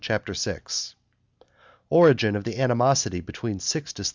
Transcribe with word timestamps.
CHAPTER 0.01 0.33
VI 0.33 0.57
Origin 1.91 2.35
of 2.35 2.43
the 2.43 2.57
animosity 2.57 3.21
between 3.21 3.59
Sixtus 3.59 4.09
IV. 4.09 4.09